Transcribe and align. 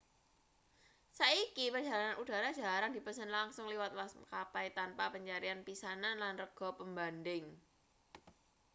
saiki 1.17 1.65
perjalanan 1.73 2.17
udara 2.23 2.49
jarang 2.59 2.89
dipesen 2.97 3.29
langsung 3.35 3.65
liwat 3.71 3.91
maskapai 3.99 4.67
tanpa 4.77 5.05
pencarian 5.13 5.59
pisanan 5.67 6.15
lan 6.21 6.35
rega 6.41 6.69
pembanding 6.79 7.45